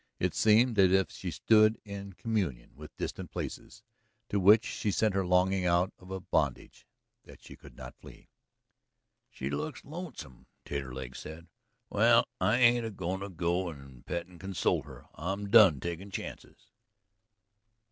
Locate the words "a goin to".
12.83-13.29